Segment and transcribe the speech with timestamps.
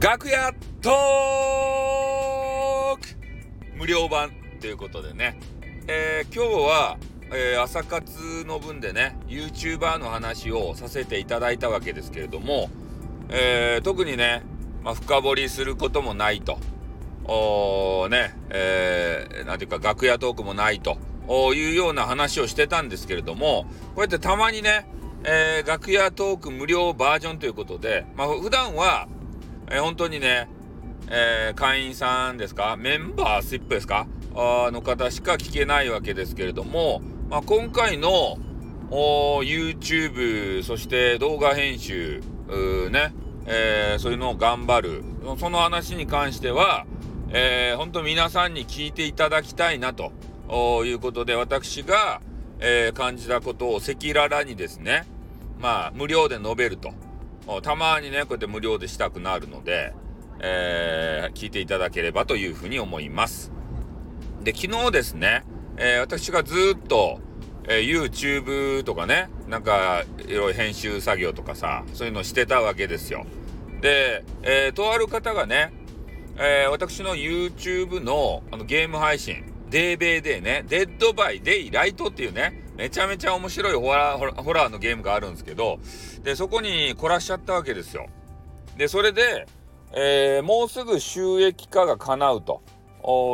[0.00, 0.92] 楽屋トー
[2.96, 3.06] ク!
[3.76, 5.38] 無料版ということでね、
[5.88, 6.96] えー、今日は、
[7.30, 12.70] えー、朝活の分でね YouTuber の話をさせていただいたわけですけれども、
[13.28, 14.42] えー、特にね、
[14.82, 16.58] まあ、深掘りすることもないと。
[17.24, 20.96] おねえー、なんていうか楽屋トークもないと。
[21.54, 24.86] いうような話をしてたんですけれどもこうやってたまにね
[25.22, 29.06] えー、楽屋トーク無料バージョンということで、まあ、普段は、
[29.70, 30.48] えー、本当にね、
[31.08, 32.76] えー、会員さんですか？
[32.76, 34.06] メンバースイップですか？
[34.34, 38.38] あの方しか聞けないわけですけれども、まあ、今回の
[38.90, 42.20] YouTube そして動画編集
[42.90, 43.14] ね、
[43.46, 45.04] えー、そういうのを頑張る
[45.38, 46.86] その話に関しては、
[47.30, 50.12] えー、本当皆さんに聞いていただきたいなと
[50.84, 52.20] いうことで私が、
[52.58, 55.06] えー、感じたことを赤裸々にですね、
[55.60, 56.92] まあ、無料で述べると。
[57.62, 59.92] たまにね、こうやって無料でしたくなるので、
[60.40, 63.52] えー、聞いていただければというふうに思います。
[64.42, 65.44] で、昨日ですね、
[65.76, 67.20] えー、私がずっと、
[67.68, 73.26] えー、YouTube とかね、なんか、いろいろ編集作業とかさ、そういうのしてたわけですよ。
[73.80, 75.72] で、えー、とある方がね、
[76.36, 85.78] えー、私の YouTube のあのゲーム配信、デーベーデーね、 Dead by Daylight っていうね、めちゃめちゃ面白いホラー、ホラーのゲームがあるんですけど、
[86.22, 88.06] で、そこに凝らしちゃったわけですよ。
[88.78, 89.46] で、それで、
[89.92, 92.62] えー、もうすぐ収益化が叶うと。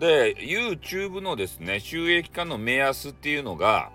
[0.00, 3.92] で、YouTube のですね、収益化の目安っていうのが、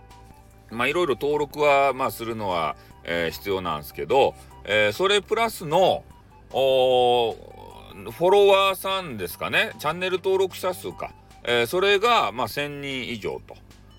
[0.72, 6.05] まあ、いろいろ登録は、まあ、するのは、えー、必要なんですけど、えー、それプラスの、
[6.52, 11.11] フォロワーさんですかね、チャンネル登録者数か。
[11.44, 13.57] えー、それが、まあ、1000人以上と。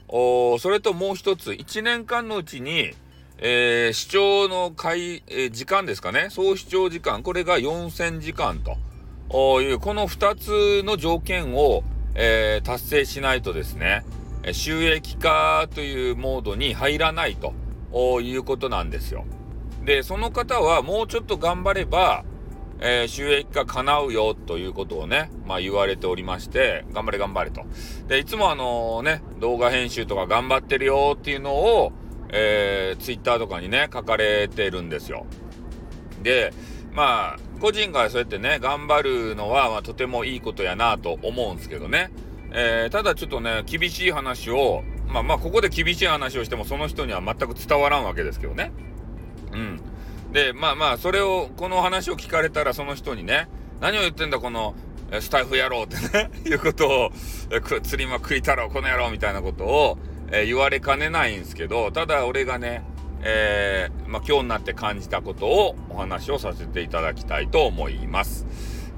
[0.08, 2.92] おそれともう一つ、1年間のうちに、
[3.38, 8.76] えー、視聴の回、えー、時間ですかね、総視聴時間、これが4000時間と。
[9.62, 11.82] いう、この2つの条件を、
[12.14, 14.04] えー、達成しないとですね、
[14.52, 17.52] 収益化というモードに入らないと。
[18.20, 19.24] いうことなんですよ。
[19.84, 22.24] で、その方はもうちょっと頑張れば、
[22.86, 27.64] えー、収益化叶うよということをね、まあ言われておりまして、頑張れ頑張れと。
[28.08, 31.92] で、いつもあのね、動画編集とか頑張ってるよっていうのを、
[32.28, 35.24] えー、ツイッターとかにね、書かれてるんですよ。
[36.22, 36.52] で、
[36.92, 42.10] まあ、個人がそうやってね、頑張るのは、まあ、とてもいいことやなと思うんですけどね。
[42.52, 48.72] えー、ただちょっとね、厳しい話を、まあまあ、ここで厳しい話をしても、その人には全く伝わらんわけですけどね。
[50.34, 53.48] で、まあまあ、それを、この話を聞かれたら、その人にね、
[53.80, 54.74] 何を言ってんだ、この、
[55.20, 57.12] スタイフ野郎ってね、 いうことを、
[57.84, 59.98] 釣りまくいたろう、この野郎みたいなことを、
[60.32, 62.82] え、言われかねないんですけど、ただ俺がね、
[63.22, 68.44] えー、まあ、今日になって感じたことをお話をさせていただきたいと思います。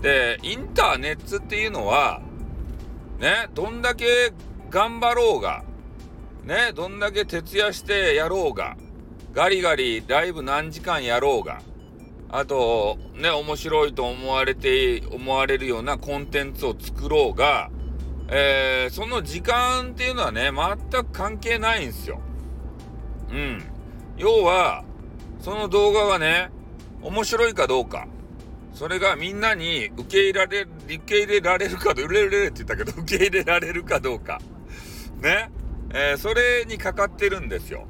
[0.00, 2.22] で、インターネットっていうのは、
[3.20, 4.32] ね、どんだけ
[4.70, 5.64] 頑張ろうが、
[6.44, 8.78] ね、どんだけ徹夜してやろうが、
[9.36, 11.60] ガリガリライブ何時間やろうが、
[12.30, 17.70] あと、ね、面白いと思われて、思われるようなコンテンツを作ろうが、
[18.30, 22.18] えー、その時間っていうのはね、全く関係ないんですよ。
[23.30, 23.62] うん。
[24.16, 24.84] 要は、
[25.40, 26.48] その動画がね、
[27.02, 28.08] 面白いかどうか。
[28.72, 34.40] それがみんなに受け入れられ、受け入れられるか、売れれって言ったけど、受け入れられるかどうか。
[35.20, 35.50] ね。
[35.92, 37.86] えー、それにかかってるんですよ。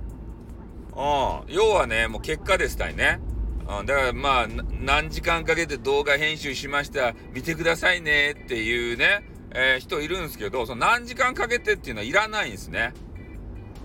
[0.96, 1.54] うん。
[1.54, 3.20] 要はね、もう結果でしたいね。
[3.68, 3.86] うん。
[3.86, 4.46] だからまあ、
[4.80, 7.14] 何時間かけて動画編集しました。
[7.32, 12.94] 見てくださいねっていうね、えー、人いるんですけど、その何時間かけてっていうのはいらないんですね。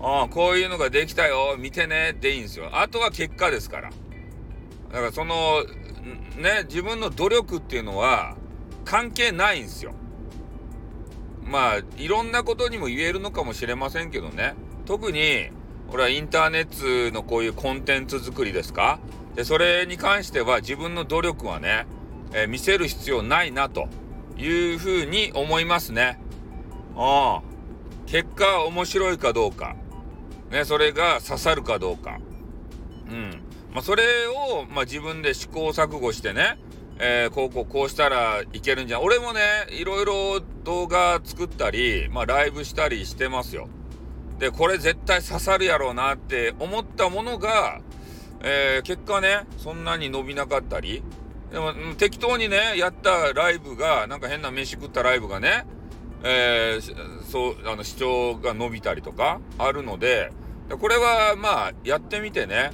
[0.00, 0.28] うん。
[0.30, 1.56] こういうのができたよ。
[1.58, 2.70] 見てねっていいんですよ。
[2.72, 3.90] あとは結果ですから。
[3.90, 5.64] だからその、
[6.38, 8.36] ね、自分の努力っていうのは
[8.84, 9.94] 関係ないんですよ。
[11.44, 14.54] まあ、いろんなことにも言えるのかもしれませんけどね。
[14.86, 15.50] 特に、
[15.90, 18.98] これはインターネットのこういうコンテンツ作りですか？
[19.34, 21.86] で、それに関しては自分の努力はね、
[22.32, 23.88] えー、見せる必要ないなと
[24.38, 26.18] いうふうに思いますね。
[26.96, 27.42] あ。
[28.06, 29.76] 結果面白いかどうか。
[30.50, 32.18] ね、それが刺さるかどうか。
[33.10, 33.42] うん。
[33.72, 36.58] まあ、それを、まあ、自分で試行錯誤してね、
[36.98, 39.02] えー、こうこうこうしたらいけるんじゃん。
[39.02, 39.40] 俺もね、
[39.70, 43.68] いろいろ動画作ったり、まあ、ライブしたりしてますよ。
[44.42, 47.80] で、これ絶対刺さるやろうなって思ったものが、
[48.40, 51.04] えー、結果ね、そんなに伸びなかったり、
[51.52, 55.64] でも、適当にね、やったライブが、なんか変な飯食ったライブがね、
[56.24, 60.32] えー、そう、あの、視聴が伸びたりとか、あるので、
[60.80, 62.72] これは、まあ、やってみてね、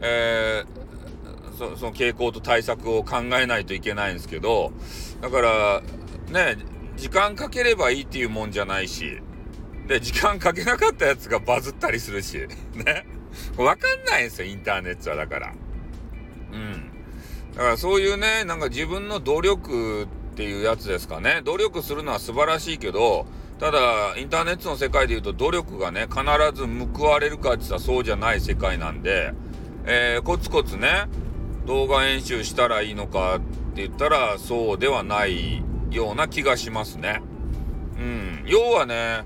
[0.00, 4.70] えー、そその傾向と対策を考えないといけないんですけど、
[5.20, 5.82] だから、
[6.30, 6.58] ね、
[6.96, 9.20] 時間かければいいっていうもんじゃないし、
[9.88, 12.38] で、時間かけなかったやつがバズったりするし、
[12.76, 13.06] ね。
[13.56, 15.52] わかんないんですよ、インターネットはだから。
[16.52, 16.90] うん。
[17.54, 20.06] だからそういうね、なんか自分の努力っ
[20.36, 21.40] ていうやつですかね。
[21.44, 23.26] 努力するのは素晴らしいけど、
[23.58, 26.22] ただ、インターネットの世界で言うと努力がね、必
[26.54, 29.32] ず報われるかって言ったらそうじゃない世界なんで、
[29.84, 31.06] えー、コツコツね、
[31.66, 33.40] 動画編集したらいいのかっ
[33.74, 37.22] て言ったらそうではないような気がしますね。
[37.98, 38.42] うん。
[38.46, 39.24] 要はね、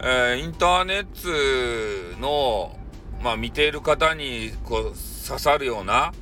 [0.00, 2.78] えー、インターネットの、
[3.22, 4.82] まあ見ている方にこう
[5.26, 6.12] 刺さるような、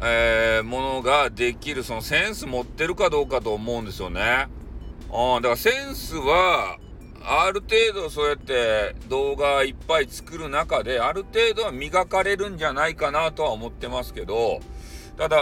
[0.00, 4.48] えー、ものができる、そのセンス持ってるかどうかと思うんですよね。
[5.12, 6.78] うん、だからセンスは、
[7.28, 14.60] ある程度そうやって動画いっぱい作る中で、ある程度は磨かれるんじゃないかなとは思ってますけど、
[15.18, 15.38] ただ、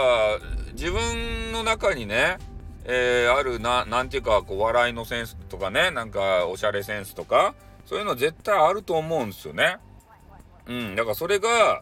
[0.73, 2.37] 自分の中にね、
[2.85, 7.53] えー、あるな、なんていうか、こう、笑いのセンスとかね、なんか、おしゃれセンスとか、
[7.85, 9.77] そういうの絶対あると思うんですよね。
[10.67, 11.81] うん、だからそれが、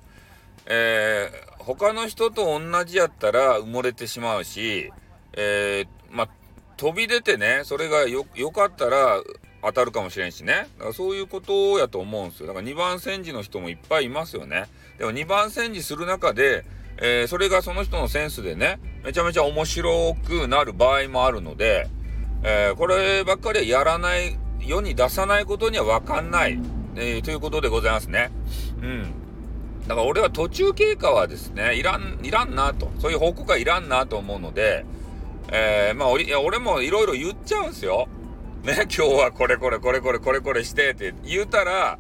[0.66, 4.92] えー、他の人と同じやったら埋もれてしまうし、
[5.34, 6.30] えー、まあ、
[6.78, 9.22] 飛び出てね、それがよ、良かったら
[9.62, 10.68] 当たるかもしれんしね。
[10.78, 12.48] だからそういうことやと思うんですよ。
[12.48, 14.66] だから2番煎じの人もいっぱいいますよね。
[14.98, 16.66] でも2番煎じする中で、
[16.98, 21.88] えー、それがその人のセンスでね、めちゃめちゃ面白くなる場合もあるので、
[22.44, 26.60] えー、こればっかりはやらない世に出さないことには分かんない、
[26.96, 28.32] えー、ということでございますね。
[28.82, 29.14] うん。
[29.88, 32.90] だから俺は途中経過はですね、いらん、いらんなと。
[33.00, 34.86] そういう報告はいらんなと思うので、
[35.52, 38.08] えー、まあ俺、もいろいろ言っちゃうんですよ。
[38.64, 42.00] ね、 今日はこれこれこれこれこれこれしてって言うたら、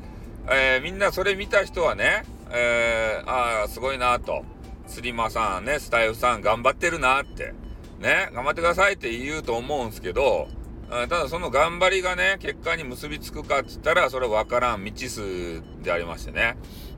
[0.50, 4.46] えー、みんなそれ見た人はね、えー、ああ、すごいなと。
[4.88, 7.54] スリマさんね、スタイフさん頑張ってるなって。
[8.00, 10.48] ね、頑張ってくださいって言うと思うんですけど、
[10.90, 16.56] ただその頑張りがね、結果に結びつくかって言ったら、それわからん未知数でありましてね。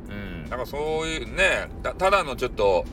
[0.09, 0.49] うん。
[0.49, 2.85] だからそういうね、ただのちょっと、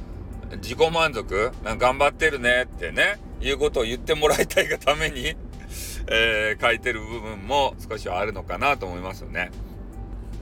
[0.56, 5.34] 自己満足頑張ってるねってね、いうことを言ってもらいたいがために
[6.08, 9.50] えー、書いてる部分も少しはあるのかなと思いますよね。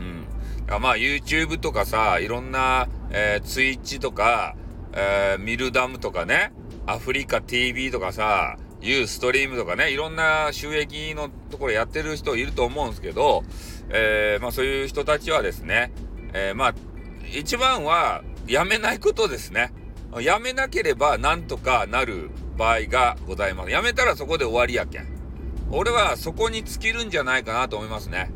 [0.00, 0.24] うん。
[0.66, 4.56] だからまあ YouTube とかさ、いろんな、えー、Twitch とか、
[4.92, 6.52] えー、ミルダムとかね、
[6.86, 13.44] アフリカ TV とかさ、ユーストリームとかね、いろんな収益のところやってる人いると思うんですけど、
[13.90, 15.92] えー、まあそういう人たちはですね、
[16.32, 16.74] えー、まあ、
[17.32, 19.72] 一番はやめないことですね。
[20.20, 23.70] やめなければなんとかなる場合がございます。
[23.70, 25.06] やめたらそこで終わりやけん。
[25.70, 28.30] 俺はそこに尽きるんじゃないかなと思いますね。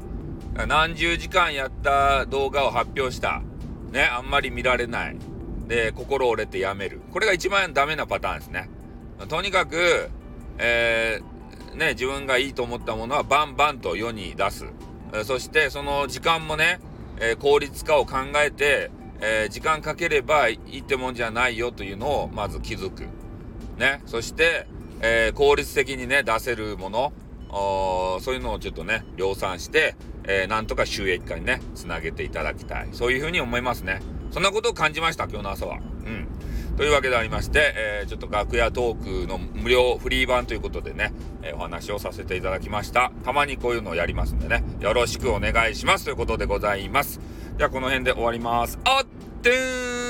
[0.69, 3.43] 何十時間やった動画を発表した。
[3.91, 5.17] ね、あんまり見られない。
[5.67, 7.01] で、心折れてやめる。
[7.13, 8.71] これが一番ダメなパターンですね。
[9.29, 10.11] とにかく、
[10.59, 14.67] えー、ね、自分がいいと思ったものはバンバンと世に出す。
[15.25, 16.81] そしてその時間もね、
[17.21, 18.91] え、効率化を考えて、
[19.21, 23.05] え、時間かければいいってもんじゃないよというのをまず気づく。
[23.79, 24.03] ね。
[24.07, 24.67] そして、
[25.01, 27.13] え効率的にね、出せるもの、
[27.51, 32.89] そういうのをちょっとね、量産して、えなんとか収益化にね、つなげていただきたい。
[32.93, 34.01] そういうふうに思いますね。
[34.31, 35.77] そんなことを感じました、今日の朝は。
[35.77, 35.79] う
[36.09, 36.29] ん。
[36.77, 41.13] というわけでありまして、えー、ちょっと楽屋トークの無料フリー版ということでね、
[41.43, 43.13] えー、お話をさせていただきました。
[43.25, 47.21] たまにこういうのをやりますんでね、よろしくお願いしますということでございます。
[47.57, 48.79] じゃあこの辺で終わります。
[48.85, 49.07] あっ
[49.43, 50.05] てーん